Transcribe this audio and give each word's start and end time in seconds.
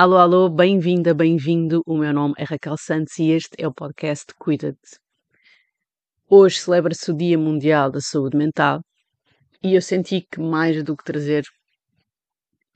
Alô, 0.00 0.16
alô, 0.16 0.48
bem-vinda, 0.48 1.12
bem-vindo. 1.12 1.82
O 1.84 1.98
meu 1.98 2.12
nome 2.12 2.32
é 2.38 2.44
Raquel 2.44 2.76
Santos 2.78 3.18
e 3.18 3.30
este 3.32 3.60
é 3.60 3.66
o 3.66 3.74
podcast 3.74 4.32
Cuida-te. 4.38 4.96
Hoje 6.30 6.60
celebra-se 6.60 7.10
o 7.10 7.16
Dia 7.16 7.36
Mundial 7.36 7.90
da 7.90 8.00
Saúde 8.00 8.36
Mental 8.36 8.80
e 9.60 9.74
eu 9.74 9.82
senti 9.82 10.20
que, 10.20 10.38
mais 10.38 10.84
do 10.84 10.96
que 10.96 11.02
trazer 11.02 11.42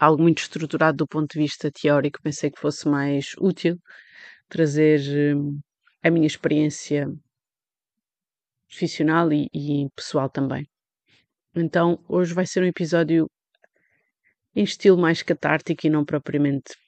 algo 0.01 0.21
muito 0.21 0.39
estruturado 0.39 0.97
do 0.97 1.07
ponto 1.07 1.33
de 1.33 1.39
vista 1.39 1.71
teórico, 1.71 2.19
pensei 2.21 2.51
que 2.51 2.59
fosse 2.59 2.89
mais 2.89 3.37
útil 3.39 3.79
trazer 4.49 5.37
hum, 5.37 5.61
a 6.03 6.11
minha 6.11 6.27
experiência 6.27 7.07
profissional 8.69 9.33
e, 9.33 9.49
e 9.55 9.89
pessoal 9.95 10.29
também. 10.29 10.67
Então, 11.55 12.05
hoje 12.09 12.35
vai 12.35 12.47
ser 12.47 12.65
um 12.65 12.67
episódio 12.67 13.31
em 14.57 14.65
estilo 14.65 14.99
mais 14.99 15.23
catártico 15.23 15.87
e 15.87 15.91
não 15.91 16.05
propriamente 16.05 16.82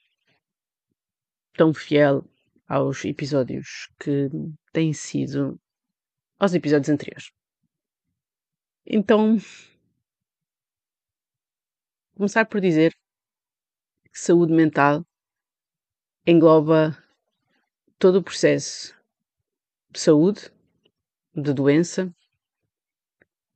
tão 1.55 1.73
fiel 1.73 2.23
aos 2.67 3.03
episódios 3.05 3.89
que 3.99 4.29
têm 4.71 4.93
sido 4.93 5.59
aos 6.39 6.53
episódios 6.53 6.89
anteriores. 6.89 7.31
Então, 8.85 9.37
começar 12.15 12.45
por 12.45 12.61
dizer 12.61 12.93
que 14.11 14.19
saúde 14.19 14.53
mental 14.53 15.05
engloba 16.25 16.97
todo 17.97 18.19
o 18.19 18.23
processo 18.23 18.95
de 19.89 19.99
saúde, 19.99 20.51
de 21.33 21.53
doença, 21.53 22.13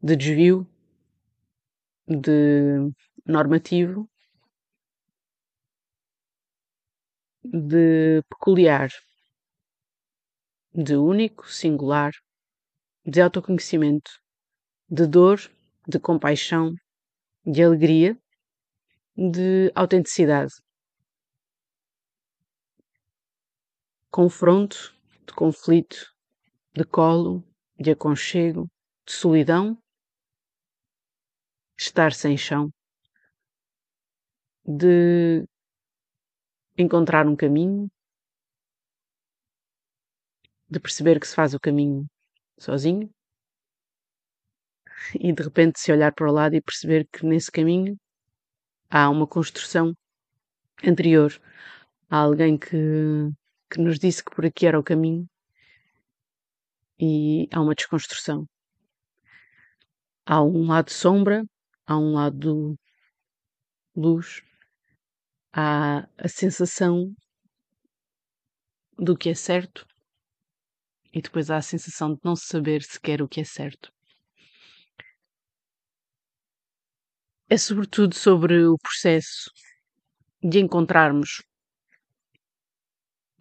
de 0.02 0.16
desvio, 0.16 0.68
de 2.08 2.92
normativo, 3.26 4.10
de 7.44 8.22
peculiar, 8.30 8.90
de 10.74 10.96
único, 10.96 11.48
singular, 11.50 12.12
de 13.06 13.22
autoconhecimento, 13.22 14.12
de 14.90 15.08
dor, 15.08 15.40
de 15.88 16.00
compaixão, 16.00 16.74
de 17.46 17.64
alegria, 17.64 18.18
de 19.16 19.72
autenticidade. 19.76 20.54
Confronto, 24.12 24.96
de 25.28 25.34
conflito, 25.34 26.14
de 26.76 26.84
colo, 26.84 27.44
de 27.80 27.92
aconchego, 27.92 28.68
de 29.06 29.14
solidão, 29.14 29.78
estar 31.78 32.12
sem 32.14 32.38
chão, 32.38 32.70
de 34.66 35.46
encontrar 36.82 37.28
um 37.28 37.36
caminho, 37.36 37.90
de 40.70 40.80
perceber 40.80 41.20
que 41.20 41.28
se 41.28 41.36
faz 41.36 41.54
o 41.54 41.60
caminho 41.60 42.06
sozinho 42.58 43.10
e 45.20 45.34
de 45.34 45.44
repente 45.44 45.80
se 45.80 45.92
olhar 45.92 46.14
para 46.14 46.30
o 46.30 46.34
lado 46.34 46.56
e 46.56 46.62
perceber 46.62 47.08
que 47.12 47.26
nesse 47.26 47.52
caminho 47.52 47.98
há 48.90 49.10
uma 49.10 49.28
construção 49.28 49.94
anterior. 50.84 51.32
Há 52.10 52.18
alguém 52.18 52.58
que, 52.58 52.78
que 53.70 53.80
nos 53.80 54.00
disse 54.00 54.24
que 54.24 54.36
por 54.36 54.46
aqui 54.46 54.66
era 54.68 54.80
o 54.80 54.84
caminho 54.84 55.28
e 57.00 57.48
há 57.52 57.62
uma 57.62 57.76
desconstrução. 57.76 58.46
Há 60.26 60.44
um 60.44 60.68
lado 60.68 60.92
sombra, 60.92 61.44
há 61.88 61.98
um 61.98 62.14
lado 62.14 62.76
luz, 63.96 64.42
há 65.54 66.08
a 66.18 66.28
sensação 66.28 67.14
do 68.98 69.18
que 69.18 69.30
é 69.30 69.36
certo 69.36 69.86
e 71.14 71.22
depois 71.22 71.50
há 71.50 71.58
a 71.58 71.62
sensação 71.62 72.14
de 72.14 72.20
não 72.24 72.36
saber 72.36 72.84
sequer 72.84 73.22
o 73.22 73.28
que 73.28 73.42
é 73.42 73.44
certo. 73.44 73.92
É 77.50 77.58
sobretudo 77.58 78.14
sobre 78.14 78.64
o 78.66 78.78
processo 78.78 79.50
de 80.44 80.60
encontrarmos 80.60 81.42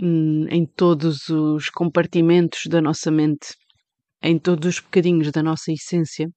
hum, 0.00 0.46
em 0.48 0.64
todos 0.64 1.28
os 1.28 1.68
compartimentos 1.68 2.62
da 2.66 2.80
nossa 2.80 3.10
mente, 3.10 3.54
em 4.22 4.38
todos 4.38 4.76
os 4.76 4.80
bocadinhos 4.80 5.30
da 5.30 5.42
nossa 5.42 5.70
essência, 5.72 6.28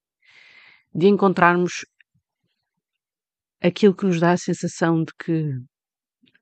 de 0.93 1.07
encontrarmos 1.07 1.85
aquilo 3.61 3.95
que 3.95 4.05
nos 4.05 4.19
dá 4.19 4.31
a 4.31 4.37
sensação 4.37 5.03
de 5.03 5.13
que 5.23 5.53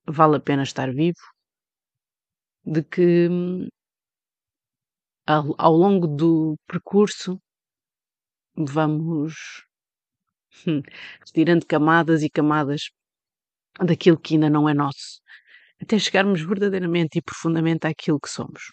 vale 0.07 0.37
a 0.37 0.39
pena 0.39 0.63
estar 0.63 0.91
vivo, 0.91 1.19
de 2.65 2.83
que 2.83 3.27
hum, 3.29 3.67
ao, 5.27 5.53
ao 5.57 5.73
longo 5.73 6.07
do 6.07 6.55
percurso 6.67 7.39
vamos 8.55 9.33
hum, 10.67 10.81
retirando 11.25 11.65
camadas 11.65 12.23
e 12.23 12.29
camadas 12.29 12.89
daquilo 13.85 14.19
que 14.19 14.35
ainda 14.35 14.49
não 14.49 14.67
é 14.67 14.73
nosso, 14.73 15.21
até 15.81 15.97
chegarmos 15.99 16.41
verdadeiramente 16.41 17.17
e 17.17 17.21
profundamente 17.21 17.87
àquilo 17.87 18.19
que 18.19 18.29
somos. 18.29 18.71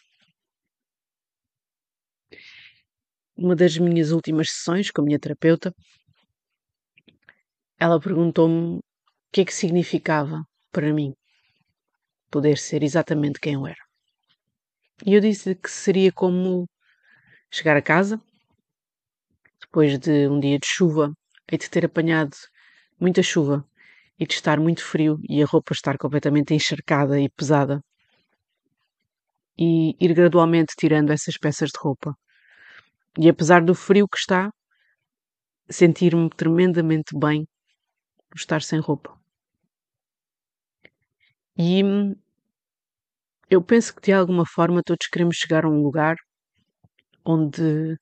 Uma 3.36 3.54
das 3.54 3.76
minhas 3.76 4.12
últimas 4.12 4.50
sessões 4.50 4.90
com 4.90 5.02
a 5.02 5.04
minha 5.04 5.18
terapeuta, 5.18 5.72
ela 7.78 8.00
perguntou-me 8.00 8.78
o 8.78 8.82
que 9.32 9.42
é 9.42 9.44
que 9.44 9.54
significava 9.54 10.42
para 10.72 10.92
mim 10.92 11.14
poder 12.30 12.58
ser 12.58 12.82
exatamente 12.82 13.40
quem 13.40 13.54
eu 13.54 13.66
era. 13.66 13.86
E 15.04 15.14
eu 15.14 15.20
disse 15.20 15.54
que 15.54 15.70
seria 15.70 16.10
como 16.12 16.66
chegar 17.50 17.76
a 17.76 17.82
casa, 17.82 18.20
depois 19.60 19.98
de 19.98 20.28
um 20.28 20.40
dia 20.40 20.58
de 20.58 20.66
chuva 20.66 21.12
e 21.50 21.58
de 21.58 21.68
ter 21.68 21.84
apanhado 21.84 22.36
muita 22.98 23.22
chuva 23.22 23.64
e 24.18 24.26
de 24.26 24.34
estar 24.34 24.58
muito 24.58 24.82
frio 24.82 25.18
e 25.28 25.42
a 25.42 25.46
roupa 25.46 25.72
estar 25.72 25.98
completamente 25.98 26.54
encharcada 26.54 27.20
e 27.20 27.28
pesada, 27.28 27.80
e 29.58 29.94
ir 30.00 30.14
gradualmente 30.14 30.74
tirando 30.78 31.10
essas 31.12 31.36
peças 31.38 31.70
de 31.70 31.78
roupa. 31.78 32.14
E 33.18 33.28
apesar 33.28 33.62
do 33.62 33.74
frio 33.74 34.06
que 34.08 34.18
está, 34.18 34.50
sentir-me 35.68 36.28
tremendamente 36.30 37.18
bem 37.18 37.46
estar 38.40 38.62
sem 38.62 38.80
roupa. 38.80 39.18
E 41.58 41.82
eu 43.48 43.62
penso 43.62 43.94
que 43.94 44.02
de 44.02 44.12
alguma 44.12 44.44
forma 44.46 44.82
todos 44.82 45.06
queremos 45.08 45.36
chegar 45.36 45.64
a 45.64 45.68
um 45.68 45.82
lugar 45.82 46.16
onde 47.24 47.98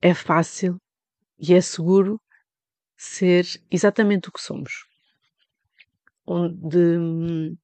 é 0.00 0.12
fácil 0.14 0.78
e 1.38 1.54
é 1.54 1.60
seguro 1.60 2.20
ser 2.96 3.44
exatamente 3.70 4.28
o 4.28 4.32
que 4.32 4.40
somos. 4.40 4.86
Onde 6.26 7.56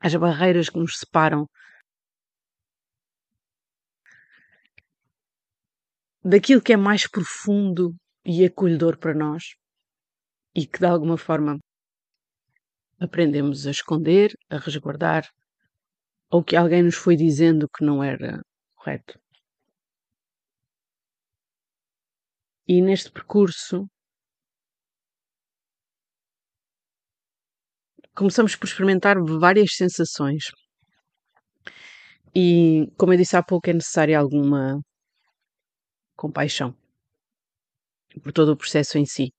as 0.00 0.14
barreiras 0.14 0.68
que 0.68 0.78
nos 0.78 0.98
separam 0.98 1.48
daquilo 6.24 6.60
que 6.60 6.72
é 6.72 6.76
mais 6.76 7.06
profundo 7.06 7.94
e 8.24 8.44
acolhedor 8.44 8.98
para 8.98 9.14
nós 9.14 9.56
e 10.58 10.66
que 10.66 10.78
de 10.80 10.86
alguma 10.86 11.18
forma 11.18 11.58
aprendemos 12.98 13.66
a 13.66 13.70
esconder, 13.70 14.30
a 14.48 14.56
resguardar, 14.58 15.24
ou 16.30 16.42
que 16.42 16.56
alguém 16.56 16.82
nos 16.82 16.96
foi 16.96 17.14
dizendo 17.14 17.68
que 17.68 17.84
não 17.84 18.02
era 18.02 18.40
correto. 18.74 19.18
E 22.66 22.80
neste 22.80 23.10
percurso 23.12 23.86
começamos 28.14 28.56
por 28.56 28.66
experimentar 28.66 29.16
várias 29.22 29.74
sensações. 29.74 30.44
E, 32.34 32.90
como 32.98 33.12
eu 33.12 33.18
disse 33.18 33.36
há 33.36 33.42
pouco, 33.42 33.68
é 33.70 33.72
necessária 33.74 34.18
alguma 34.18 34.80
compaixão 36.16 36.74
por 38.22 38.32
todo 38.32 38.52
o 38.52 38.56
processo 38.56 38.98
em 38.98 39.06
si. 39.06 39.32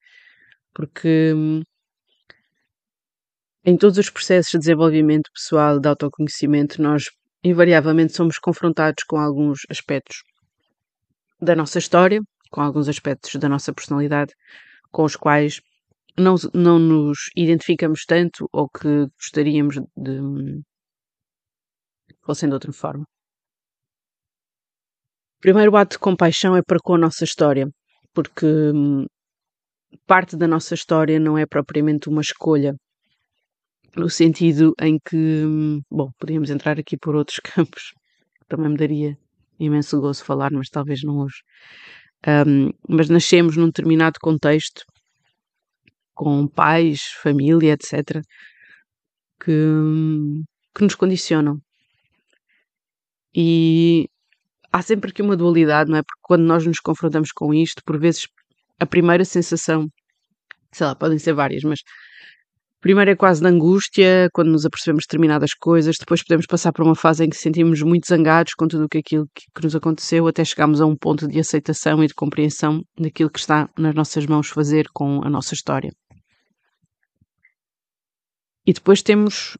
Porque 0.77 1.33
hum, 1.33 1.63
em 3.65 3.75
todos 3.75 3.97
os 3.97 4.11
processos 4.11 4.51
de 4.51 4.59
desenvolvimento 4.59 5.27
pessoal, 5.33 5.79
de 5.79 5.89
autoconhecimento, 5.89 6.79
nós 6.79 7.05
invariavelmente 7.43 8.13
somos 8.13 8.37
confrontados 8.37 9.03
com 9.03 9.17
alguns 9.17 9.61
aspectos 9.71 10.17
da 11.41 11.55
nossa 11.55 11.79
história, 11.79 12.21
com 12.51 12.61
alguns 12.61 12.87
aspectos 12.87 13.33
da 13.37 13.49
nossa 13.49 13.73
personalidade, 13.73 14.35
com 14.91 15.03
os 15.03 15.15
quais 15.15 15.61
não, 16.15 16.35
não 16.53 16.77
nos 16.77 17.31
identificamos 17.35 18.05
tanto 18.05 18.47
ou 18.53 18.69
que 18.69 19.07
gostaríamos 19.19 19.77
de 19.97 20.61
fossem 22.21 22.49
de 22.49 22.53
outra 22.53 22.71
forma. 22.71 23.03
O 25.37 25.41
primeiro 25.41 25.75
ato 25.75 25.93
de 25.93 25.99
compaixão 25.99 26.55
é 26.55 26.61
para 26.61 26.77
com 26.79 26.93
a 26.93 26.99
nossa 26.99 27.23
história, 27.23 27.67
porque 28.13 28.45
hum, 28.45 29.07
parte 30.05 30.35
da 30.37 30.47
nossa 30.47 30.73
história 30.73 31.19
não 31.19 31.37
é 31.37 31.45
propriamente 31.45 32.09
uma 32.09 32.21
escolha 32.21 32.75
no 33.95 34.09
sentido 34.09 34.73
em 34.79 34.99
que, 34.99 35.43
bom, 35.89 36.11
podíamos 36.19 36.49
entrar 36.49 36.79
aqui 36.79 36.97
por 36.97 37.15
outros 37.15 37.39
campos, 37.43 37.93
também 38.47 38.69
me 38.69 38.77
daria 38.77 39.17
imenso 39.59 39.99
gozo 39.99 40.23
falar, 40.23 40.51
mas 40.51 40.69
talvez 40.69 41.01
não 41.03 41.17
hoje. 41.19 41.41
Um, 42.27 42.71
mas 42.87 43.09
nascemos 43.09 43.57
num 43.57 43.67
determinado 43.67 44.19
contexto, 44.21 44.83
com 46.13 46.47
pais, 46.47 47.01
família, 47.21 47.73
etc., 47.73 48.21
que, 49.39 49.51
que 50.75 50.83
nos 50.83 50.95
condicionam. 50.95 51.59
E 53.35 54.07
há 54.71 54.81
sempre 54.81 55.11
aqui 55.11 55.21
uma 55.21 55.37
dualidade, 55.37 55.91
não 55.91 55.97
é? 55.97 56.01
Porque 56.01 56.21
quando 56.23 56.43
nós 56.43 56.65
nos 56.65 56.79
confrontamos 56.79 57.31
com 57.31 57.53
isto, 57.53 57.83
por 57.85 57.99
vezes 57.99 58.27
a 58.79 58.85
primeira 58.85 59.25
sensação, 59.25 59.87
sei 60.71 60.87
lá, 60.87 60.95
podem 60.95 61.19
ser 61.19 61.33
várias, 61.33 61.63
mas 61.63 61.79
Primeiro 62.79 63.09
é 63.09 63.15
quase 63.15 63.41
de 63.41 63.47
angústia, 63.47 64.29
quando 64.31 64.51
nos 64.51 64.63
apercebemos 64.63 65.01
de 65.01 65.07
determinadas 65.07 65.53
coisas, 65.55 65.97
depois 65.99 66.23
podemos 66.23 66.45
passar 66.45 66.71
por 66.71 66.85
uma 66.85 66.95
fase 66.95 67.25
em 67.25 67.29
que 67.29 67.35
sentimos 67.35 67.81
muito 67.81 68.07
zangados 68.07 68.53
com 68.53 68.67
tudo 68.67 68.85
aquilo 68.85 69.27
que, 69.33 69.45
que 69.53 69.63
nos 69.63 69.75
aconteceu, 69.75 70.27
até 70.27 70.45
chegarmos 70.45 70.79
a 70.79 70.85
um 70.85 70.95
ponto 70.95 71.27
de 71.27 71.39
aceitação 71.39 72.03
e 72.03 72.07
de 72.07 72.13
compreensão 72.13 72.83
daquilo 72.97 73.31
que 73.31 73.39
está 73.39 73.67
nas 73.77 73.95
nossas 73.95 74.27
mãos 74.27 74.47
fazer 74.49 74.87
com 74.93 75.23
a 75.23 75.29
nossa 75.29 75.55
história. 75.55 75.91
E 78.63 78.73
depois 78.73 79.01
temos 79.01 79.57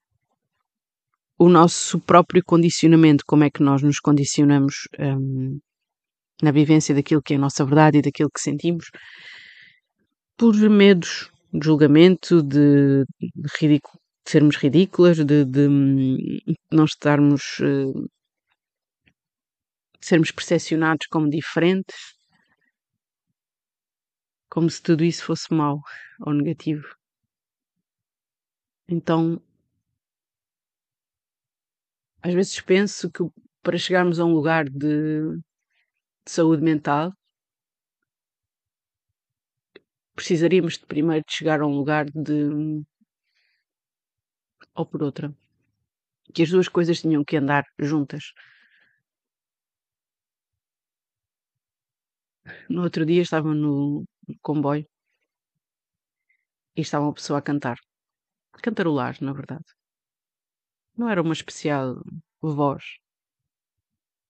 o 1.40 1.50
nosso 1.50 2.00
próprio 2.00 2.44
condicionamento, 2.46 3.24
como 3.25 3.44
é 3.44 3.50
que 3.50 3.63
nós 3.63 3.81
nos 3.81 4.00
condicionamos 4.00 4.88
hum, 5.00 5.60
na 6.42 6.51
vivência 6.51 6.94
daquilo 6.94 7.22
que 7.22 7.34
é 7.34 7.38
a 7.38 7.39
nossa 7.39 7.66
verdade 7.66 8.00
e 8.00 8.01
daquilo 8.01 8.30
que 8.34 8.42
sentimos, 8.42 8.89
por 10.38 10.56
medos 10.69 11.31
de 11.54 11.66
julgamento, 11.66 12.44
de, 12.44 13.04
de, 13.19 13.50
ridículo, 13.60 14.00
de 14.25 14.31
sermos 14.31 14.56
ridículas, 14.57 15.18
de, 15.18 15.45
de 15.45 15.68
não 16.72 16.86
estarmos. 16.86 17.60
Uh, 17.60 18.07
sermos 20.07 20.31
percepcionados 20.31 21.07
como 21.07 21.30
diferentes, 21.30 21.98
como 24.50 24.69
se 24.69 24.81
tudo 24.81 25.04
isso 25.04 25.25
fosse 25.25 25.54
mau 25.54 25.81
ou 26.22 26.34
negativo. 26.34 26.88
Então, 28.88 29.42
às 32.22 32.34
vezes 32.34 32.62
penso 32.62 33.12
que 33.12 33.24
para 33.62 33.78
chegarmos 33.78 34.19
a 34.19 34.25
um 34.25 34.34
lugar 34.34 34.69
de, 34.69 35.22
de 36.27 36.31
saúde 36.31 36.62
mental, 36.62 37.13
precisaríamos 40.13 40.77
de 40.77 40.85
primeiro 40.85 41.24
de 41.25 41.33
chegar 41.33 41.62
a 41.62 41.68
um 41.68 41.75
lugar 41.79 42.06
de. 42.12 42.83
ou 44.75 44.85
por 44.85 45.01
outra. 45.03 45.33
Que 46.33 46.44
as 46.44 46.50
duas 46.50 46.68
coisas 46.68 47.01
tinham 47.01 47.24
que 47.24 47.38
andar 47.38 47.63
juntas. 47.79 48.33
No 52.69 52.83
outro 52.83 53.06
dia 53.06 53.21
estava 53.21 53.53
no 53.53 54.06
comboio 54.41 54.85
e 56.75 56.81
estava 56.81 57.06
uma 57.06 57.13
pessoa 57.13 57.39
a 57.39 57.41
cantar. 57.41 57.77
Cantarolar, 58.63 59.15
na 59.21 59.33
verdade. 59.33 59.65
Não 60.97 61.09
era 61.09 61.21
uma 61.21 61.33
especial 61.33 62.01
voz, 62.41 62.83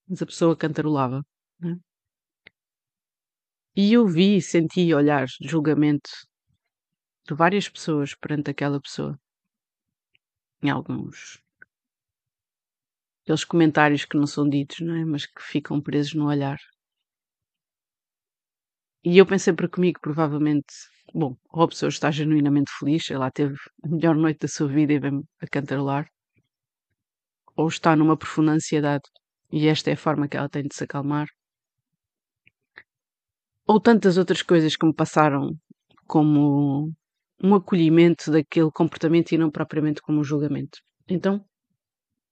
mas 0.07 0.21
a 0.21 0.25
pessoa 0.25 0.55
cantarolava. 0.55 1.23
Né? 1.59 1.77
E 3.79 3.93
eu 3.93 4.07
vi 4.07 4.37
e 4.37 4.41
senti 4.41 4.91
olhares 4.91 5.33
de 5.39 5.47
julgamento 5.47 6.09
de 7.27 7.35
várias 7.35 7.69
pessoas 7.69 8.15
perante 8.15 8.49
aquela 8.49 8.81
pessoa. 8.81 9.19
Em 10.63 10.71
alguns. 10.71 11.39
Aqueles 13.21 13.43
comentários 13.43 14.03
que 14.03 14.17
não 14.17 14.25
são 14.25 14.49
ditos, 14.49 14.79
não 14.79 14.95
é? 14.95 15.05
Mas 15.05 15.27
que 15.27 15.43
ficam 15.43 15.79
presos 15.79 16.15
no 16.15 16.25
olhar. 16.25 16.57
E 19.03 19.15
eu 19.15 19.27
pensei 19.27 19.53
para 19.53 19.69
comigo, 19.69 19.99
provavelmente, 20.01 20.73
bom, 21.13 21.37
ou 21.51 21.61
a 21.61 21.67
pessoa 21.67 21.89
está 21.89 22.09
genuinamente 22.09 22.71
feliz, 22.79 23.11
ela 23.11 23.29
teve 23.29 23.55
a 23.83 23.87
melhor 23.87 24.15
noite 24.15 24.39
da 24.39 24.47
sua 24.47 24.67
vida 24.67 24.93
e 24.93 24.99
vem 24.99 25.21
a 25.39 25.47
cantarolar, 25.47 26.09
ou 27.55 27.67
está 27.67 27.95
numa 27.95 28.17
profunda 28.17 28.53
ansiedade 28.53 29.03
e 29.51 29.67
esta 29.67 29.91
é 29.91 29.93
a 29.93 29.97
forma 29.97 30.27
que 30.27 30.35
ela 30.35 30.49
tem 30.49 30.63
de 30.63 30.75
se 30.75 30.83
acalmar, 30.83 31.27
ou 33.67 33.79
tantas 33.79 34.17
outras 34.17 34.41
coisas 34.41 34.75
que 34.75 34.85
me 34.85 34.93
passaram 34.93 35.51
como 36.07 36.91
um 37.43 37.53
acolhimento 37.53 38.31
daquele 38.31 38.71
comportamento 38.71 39.33
e 39.33 39.37
não 39.37 39.51
propriamente 39.51 40.01
como 40.01 40.19
um 40.19 40.23
julgamento. 40.23 40.79
Então, 41.07 41.43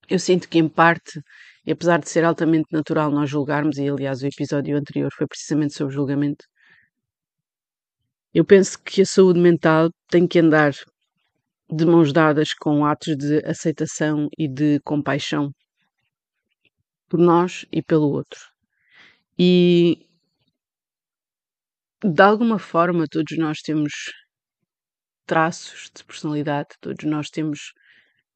eu 0.09 0.19
sinto 0.19 0.47
que, 0.49 0.57
em 0.59 0.69
parte, 0.69 1.19
e 1.65 1.71
apesar 1.71 1.99
de 1.99 2.09
ser 2.09 2.23
altamente 2.23 2.67
natural 2.71 3.11
nós 3.11 3.29
julgarmos, 3.29 3.77
e 3.77 3.89
aliás 3.89 4.21
o 4.21 4.27
episódio 4.27 4.77
anterior 4.77 5.11
foi 5.13 5.27
precisamente 5.27 5.73
sobre 5.73 5.93
julgamento, 5.93 6.45
eu 8.33 8.45
penso 8.45 8.81
que 8.81 9.01
a 9.01 9.05
saúde 9.05 9.39
mental 9.39 9.89
tem 10.09 10.27
que 10.27 10.39
andar 10.39 10.73
de 11.69 11.85
mãos 11.85 12.13
dadas 12.13 12.53
com 12.53 12.85
atos 12.85 13.15
de 13.17 13.43
aceitação 13.45 14.27
e 14.37 14.47
de 14.47 14.79
compaixão 14.81 15.51
por 17.09 17.19
nós 17.19 17.65
e 17.71 17.81
pelo 17.81 18.09
outro. 18.11 18.39
E 19.37 20.05
de 22.03 22.21
alguma 22.23 22.57
forma, 22.57 23.05
todos 23.05 23.37
nós 23.37 23.59
temos 23.61 23.91
traços 25.27 25.91
de 25.95 26.03
personalidade, 26.03 26.69
todos 26.81 27.03
nós 27.05 27.29
temos 27.29 27.73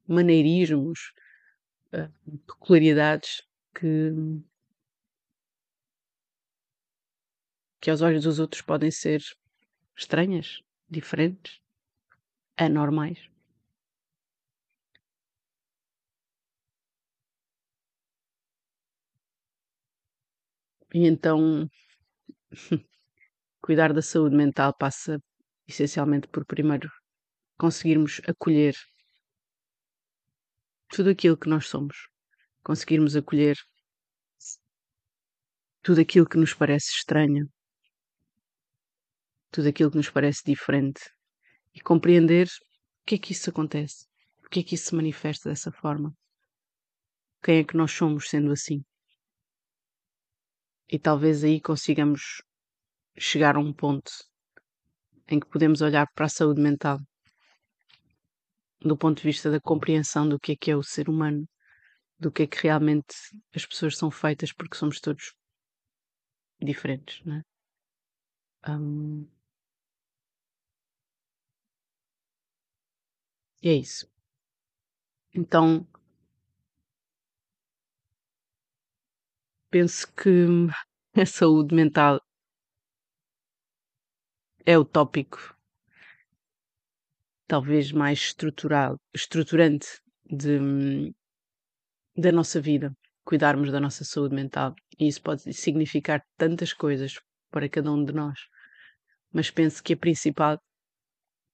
maneirismos, 0.07 0.99
peculiaridades 2.47 3.41
que, 3.75 4.11
que 7.81 7.89
aos 7.91 8.01
olhos 8.01 8.23
dos 8.23 8.39
outros 8.39 8.61
podem 8.61 8.89
ser 8.89 9.21
estranhas, 9.97 10.61
diferentes, 10.89 11.59
anormais. 12.57 13.19
E 20.93 21.07
então 21.07 21.67
cuidar 23.69 23.93
da 23.93 24.01
saúde 24.01 24.35
mental 24.35 24.73
passa 24.75 25.21
essencialmente 25.67 26.27
por 26.27 26.43
primeiro 26.43 26.89
conseguirmos 27.55 28.19
acolher 28.27 28.73
tudo 30.87 31.11
aquilo 31.11 31.37
que 31.37 31.47
nós 31.47 31.67
somos, 31.67 31.95
conseguirmos 32.63 33.15
acolher 33.15 33.55
tudo 35.83 36.01
aquilo 36.01 36.27
que 36.27 36.39
nos 36.39 36.51
parece 36.51 36.87
estranho, 36.97 37.47
tudo 39.51 39.69
aquilo 39.69 39.91
que 39.91 39.97
nos 39.97 40.09
parece 40.09 40.41
diferente 40.43 41.01
e 41.71 41.79
compreender 41.79 42.47
o 42.47 43.05
que 43.05 43.13
é 43.13 43.17
que 43.19 43.33
isso 43.33 43.51
acontece, 43.51 44.07
o 44.43 44.49
que 44.49 44.61
é 44.61 44.63
que 44.63 44.73
isso 44.73 44.85
se 44.85 44.95
manifesta 44.95 45.47
dessa 45.47 45.71
forma, 45.71 46.11
quem 47.43 47.59
é 47.59 47.63
que 47.63 47.77
nós 47.77 47.91
somos 47.91 48.31
sendo 48.31 48.51
assim. 48.51 48.83
E 50.91 50.97
talvez 50.97 51.43
aí 51.43 51.61
consigamos 51.61 52.41
chegar 53.19 53.55
a 53.55 53.59
um 53.59 53.73
ponto 53.73 54.11
em 55.27 55.39
que 55.39 55.47
podemos 55.47 55.81
olhar 55.81 56.07
para 56.15 56.25
a 56.25 56.29
saúde 56.29 56.61
mental 56.61 56.97
do 58.81 58.97
ponto 58.97 59.17
de 59.17 59.23
vista 59.23 59.51
da 59.51 59.59
compreensão 59.59 60.27
do 60.27 60.39
que 60.39 60.53
é 60.53 60.55
que 60.55 60.71
é 60.71 60.75
o 60.75 60.83
ser 60.83 61.09
humano, 61.09 61.45
do 62.17 62.31
que 62.31 62.43
é 62.43 62.47
que 62.47 62.63
realmente 62.63 63.13
as 63.53 63.65
pessoas 63.65 63.97
são 63.97 64.09
feitas, 64.09 64.53
porque 64.53 64.77
somos 64.77 64.99
todos 65.01 65.33
diferentes, 66.61 67.23
né? 67.25 67.41
Um... 68.67 69.27
E 73.61 73.69
é 73.69 73.73
isso. 73.73 74.07
Então, 75.33 75.85
penso 79.69 80.07
que 80.13 80.29
a 81.21 81.25
saúde 81.25 81.75
mental 81.75 82.21
é 84.69 84.77
o 84.77 84.85
tópico 84.85 85.57
talvez 87.47 87.91
mais 87.91 88.19
estrutural, 88.19 88.99
estruturante 89.11 89.87
de, 90.23 91.11
da 92.15 92.31
nossa 92.31 92.61
vida, 92.61 92.95
cuidarmos 93.23 93.71
da 93.71 93.79
nossa 93.79 94.05
saúde 94.05 94.35
mental. 94.35 94.75
E 94.99 95.07
isso 95.07 95.23
pode 95.23 95.51
significar 95.53 96.23
tantas 96.37 96.71
coisas 96.71 97.19
para 97.49 97.67
cada 97.67 97.91
um 97.91 98.05
de 98.05 98.13
nós. 98.13 98.37
Mas 99.33 99.49
penso 99.49 99.81
que 99.81 99.93
a 99.93 99.97
principal 99.97 100.59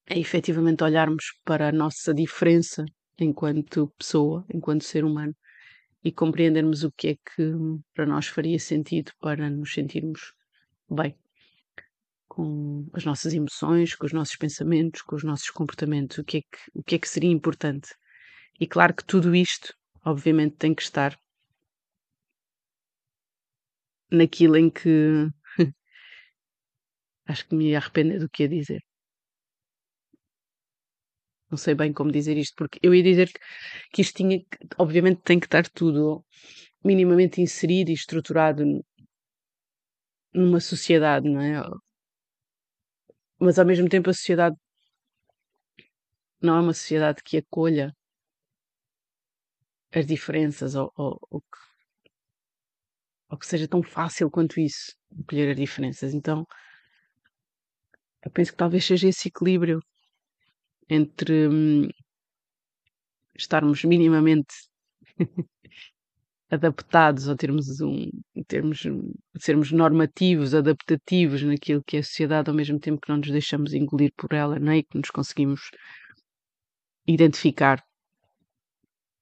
é 0.08 0.20
efetivamente 0.20 0.84
olharmos 0.84 1.24
para 1.46 1.70
a 1.70 1.72
nossa 1.72 2.14
diferença 2.14 2.84
enquanto 3.18 3.94
pessoa, 3.98 4.46
enquanto 4.54 4.84
ser 4.84 5.06
humano, 5.06 5.34
e 6.04 6.12
compreendermos 6.12 6.84
o 6.84 6.92
que 6.92 7.08
é 7.08 7.16
que 7.16 7.54
para 7.94 8.06
nós 8.06 8.28
faria 8.28 8.60
sentido 8.60 9.14
para 9.22 9.50
nos 9.50 9.74
sentirmos 9.74 10.34
bem 10.90 11.18
com 12.36 12.86
as 12.94 13.06
nossas 13.06 13.34
emoções, 13.34 13.96
com 13.96 14.06
os 14.06 14.12
nossos 14.12 14.36
pensamentos, 14.36 15.02
com 15.02 15.16
os 15.16 15.24
nossos 15.24 15.50
comportamentos, 15.50 16.18
o 16.18 16.24
que 16.24 16.38
é 16.40 16.42
que, 16.42 16.58
o 16.74 16.84
que, 16.84 16.96
é 16.96 17.00
que 17.00 17.08
seria 17.08 17.32
importante. 17.32 17.90
E 18.60 18.68
claro 18.68 18.94
que 18.94 19.06
tudo 19.06 19.34
isto, 19.34 19.74
obviamente, 20.04 20.58
tem 20.58 20.76
que 20.76 20.82
estar 20.82 21.18
naquilo 24.12 24.58
em 24.58 24.70
que 24.70 25.28
acho 27.26 27.48
que 27.48 27.56
me 27.56 27.70
ia 27.70 27.78
arrepender 27.78 28.20
do 28.20 28.30
que 28.30 28.44
ia 28.44 28.50
dizer. 28.50 28.82
Não 31.50 31.58
sei 31.58 31.74
bem 31.74 31.94
como 31.94 32.12
dizer 32.12 32.36
isto, 32.38 32.54
porque 32.58 32.80
eu 32.84 32.94
ia 32.94 33.04
dizer 33.04 33.32
que, 33.32 33.40
que 33.94 34.02
isto 34.02 34.18
tinha, 34.18 34.44
obviamente, 34.78 35.22
tem 35.24 35.40
que 35.40 35.46
estar 35.48 35.66
tudo 35.70 36.26
minimamente 36.84 37.42
inserido 37.42 37.90
e 37.92 37.94
estruturado 37.94 38.64
numa 40.34 40.60
sociedade, 40.60 41.30
não 41.30 41.40
é? 41.42 41.62
Mas 43.40 43.60
ao 43.60 43.66
mesmo 43.66 43.90
tempo 43.90 44.10
a 44.10 44.14
sociedade 44.14 44.56
não 46.42 46.58
é 46.58 46.62
uma 46.62 46.74
sociedade 46.74 47.22
que 47.24 47.38
acolha 47.38 47.94
as 49.94 50.06
diferenças 50.06 50.76
ou, 50.76 50.92
ou, 50.96 51.20
ou, 51.30 51.42
que, 51.42 51.58
ou 53.30 53.38
que 53.38 53.46
seja 53.46 53.68
tão 53.68 53.82
fácil 53.82 54.30
quanto 54.30 54.60
isso, 54.60 54.94
acolher 55.20 55.52
as 55.52 55.58
diferenças. 55.58 56.14
Então 56.14 56.46
eu 58.24 58.32
penso 58.32 58.52
que 58.52 58.58
talvez 58.58 58.86
seja 58.86 59.08
esse 59.08 59.28
equilíbrio 59.28 59.80
entre 60.90 61.48
hum, 61.48 61.88
estarmos 63.36 63.84
minimamente 63.84 64.54
adaptados 66.50 67.28
ou 67.28 67.36
termos 67.36 67.82
um 67.82 68.10
termos 68.48 68.84
sermos 69.40 69.72
normativos, 69.72 70.54
adaptativos 70.54 71.42
naquilo 71.44 71.84
que 71.84 71.98
é 71.98 72.00
a 72.00 72.04
sociedade 72.04 72.50
ao 72.50 72.56
mesmo 72.56 72.80
tempo 72.80 73.02
que 73.02 73.10
não 73.10 73.18
nos 73.18 73.32
deixamos 73.32 73.74
engolir 73.74 74.12
por 74.16 74.34
ela, 74.34 74.60
não 74.60 74.72
é? 74.72 74.78
E 74.78 74.84
que 74.84 74.98
nos 74.98 75.10
conseguimos 75.10 75.62
identificar 77.08 77.84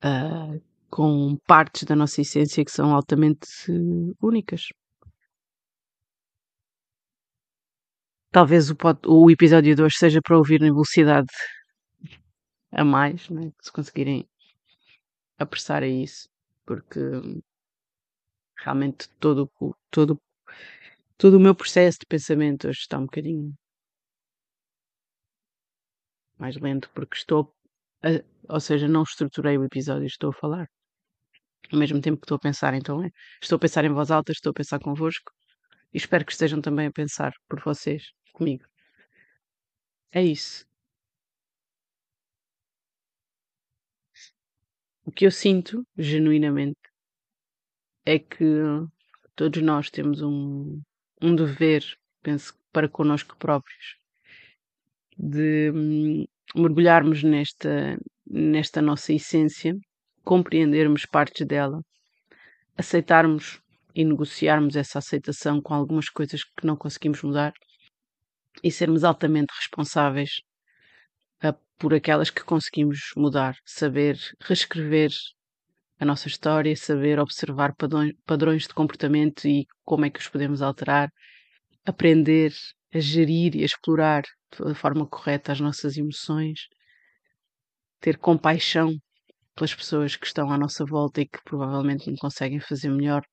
uh, 0.04 0.62
com 0.90 1.38
partes 1.48 1.84
da 1.84 1.96
nossa 1.96 2.22
essência 2.22 2.64
que 2.64 2.72
são 2.72 2.94
altamente 2.94 3.48
únicas. 4.22 4.68
Talvez 8.32 8.70
o, 8.70 8.76
pod, 8.76 9.00
o 9.08 9.30
episódio 9.30 9.76
de 9.76 9.82
hoje 9.82 9.96
seja 9.98 10.20
para 10.22 10.38
ouvir 10.38 10.62
em 10.62 10.72
velocidade 10.72 11.28
a 12.72 12.84
mais, 12.84 13.30
né? 13.30 13.52
se 13.62 13.72
conseguirem 13.72 14.28
apressar 15.38 15.84
a 15.84 15.88
isso, 15.88 16.28
porque 16.66 17.00
realmente 18.58 19.10
todo, 19.20 19.50
todo, 19.92 20.20
todo 21.18 21.38
o 21.38 21.40
meu 21.40 21.56
processo 21.56 22.00
de 22.00 22.06
pensamento 22.08 22.68
hoje 22.68 22.80
está 22.80 22.98
um 22.98 23.06
bocadinho 23.06 23.54
mais 26.38 26.56
lento, 26.58 26.90
porque 26.94 27.16
estou, 27.18 27.54
a, 28.04 28.10
ou 28.54 28.60
seja, 28.60 28.88
não 28.88 29.04
estruturei 29.04 29.58
o 29.58 29.64
episódio, 29.64 30.06
estou 30.06 30.30
a 30.32 30.34
falar 30.34 30.68
ao 31.72 31.80
mesmo 31.80 32.00
tempo 32.02 32.20
que 32.20 32.26
estou 32.26 32.36
a 32.36 32.40
pensar, 32.40 32.74
então 32.74 33.04
é, 33.04 33.10
estou 33.42 33.56
a 33.56 33.60
pensar 33.60 33.84
em 33.86 33.94
voz 33.94 34.12
alta, 34.12 34.32
estou 34.32 34.52
a 34.52 34.54
pensar 34.54 34.80
convosco 34.80 35.32
e 35.94 35.98
espero 35.98 36.26
que 36.26 36.32
estejam 36.32 36.62
também 36.62 36.88
a 36.88 36.92
pensar 36.92 37.34
por 37.50 37.62
vocês 37.62 38.04
comigo. 38.34 38.66
É 40.12 40.24
isso. 40.24 40.66
Que 45.14 45.26
eu 45.26 45.32
sinto, 45.32 45.86
genuinamente, 45.98 46.80
é 48.06 48.20
que 48.20 48.46
todos 49.36 49.62
nós 49.62 49.90
temos 49.90 50.22
um, 50.22 50.82
um 51.22 51.36
dever, 51.36 51.84
penso, 52.22 52.54
para 52.72 52.90
connosco 52.90 53.38
próprios, 53.38 53.98
de 55.18 55.72
hum, 55.72 56.26
mergulharmos 56.56 57.24
nesta, 57.24 57.98
nesta 58.26 58.82
nossa 58.82 59.14
essência, 59.14 59.76
compreendermos 60.24 61.06
partes 61.06 61.46
dela, 61.46 61.82
aceitarmos 62.78 63.62
e 63.96 64.04
negociarmos 64.04 64.76
essa 64.76 65.00
aceitação 65.00 65.62
com 65.62 65.74
algumas 65.74 66.10
coisas 66.10 66.44
que 66.44 66.66
não 66.66 66.76
conseguimos 66.76 67.22
mudar 67.22 67.54
e 68.64 68.72
sermos 68.72 69.04
altamente 69.04 69.54
responsáveis 69.56 70.42
por 71.78 71.94
aquelas 71.94 72.30
que 72.30 72.44
conseguimos 72.44 73.12
mudar, 73.18 73.56
saber 73.66 74.18
reescrever 74.40 75.12
a 76.00 76.06
nossa 76.06 76.28
história, 76.28 76.76
saber 76.76 77.20
observar 77.20 77.76
padrões, 77.76 78.14
padrões 78.26 78.64
de 78.64 78.74
comportamento 78.74 79.48
e 79.48 79.66
como 79.84 80.06
é 80.06 80.10
que 80.10 80.20
os 80.20 80.28
podemos 80.28 80.62
alterar, 80.62 81.10
aprender 81.86 82.54
a 82.94 83.00
gerir 83.00 83.56
e 83.56 83.64
a 83.64 83.66
explorar 83.66 84.24
de 84.52 84.74
forma 84.76 85.08
correta 85.08 85.52
as 85.52 85.60
nossas 85.60 85.98
emoções, 85.98 86.68
ter 88.00 88.18
compaixão 88.18 88.94
pelas 89.56 89.74
pessoas 89.74 90.16
que 90.16 90.26
estão 90.26 90.52
à 90.52 90.58
nossa 90.58 90.86
volta 90.86 91.22
e 91.22 91.28
que 91.28 91.40
provavelmente 91.44 92.10
não 92.10 92.18
conseguem 92.18 92.60
fazer 92.60 92.90
melhor, 92.90 93.24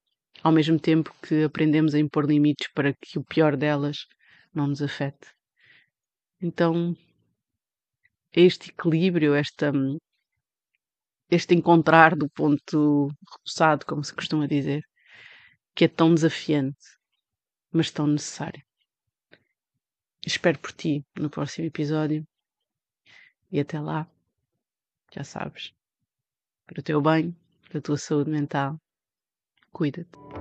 ao 0.43 0.51
mesmo 0.51 0.79
tempo 0.79 1.13
que 1.21 1.43
aprendemos 1.43 1.93
a 1.93 1.99
impor 1.99 2.25
limites 2.25 2.67
para 2.73 2.93
que 2.93 3.19
o 3.19 3.23
pior 3.23 3.55
delas 3.55 4.05
não 4.53 4.67
nos 4.67 4.81
afete. 4.81 5.27
Então, 6.41 6.95
este 8.33 8.69
equilíbrio, 8.69 9.35
esta, 9.35 9.71
este 11.29 11.53
encontrar 11.53 12.15
do 12.15 12.29
ponto 12.29 13.07
repousado, 13.31 13.85
como 13.85 14.03
se 14.03 14.13
costuma 14.13 14.47
dizer, 14.47 14.83
que 15.75 15.85
é 15.85 15.87
tão 15.87 16.13
desafiante, 16.13 16.97
mas 17.71 17.91
tão 17.91 18.07
necessário. 18.07 18.63
Espero 20.25 20.59
por 20.59 20.71
ti 20.71 21.03
no 21.15 21.29
próximo 21.29 21.65
episódio 21.67 22.23
e 23.51 23.59
até 23.59 23.79
lá, 23.79 24.09
já 25.13 25.23
sabes, 25.23 25.73
para 26.65 26.79
o 26.79 26.83
teu 26.83 27.01
bem, 27.01 27.35
para 27.67 27.79
a 27.79 27.81
tua 27.81 27.97
saúde 27.97 28.29
mental, 28.29 28.77
cuida-te. 29.71 30.40